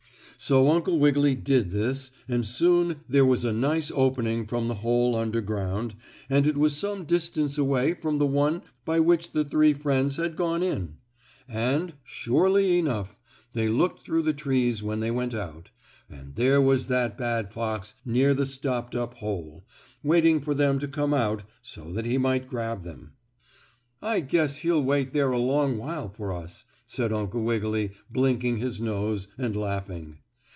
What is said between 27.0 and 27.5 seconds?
Uncle